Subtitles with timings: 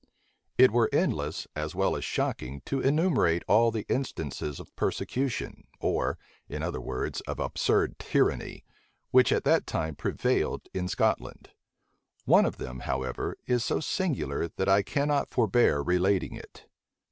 [0.57, 6.17] []It were endless, as well as shocking, to enumerate all the instances of persecution, or,
[6.49, 8.63] in other words, of absurd tyranny,
[9.11, 11.51] which at that time prevailed in Scotland.
[12.25, 16.65] One of them, however, is so singular, that I cannot forbear relating it.